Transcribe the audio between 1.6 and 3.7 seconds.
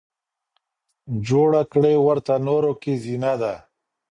کړې ورته نورو که زينه ده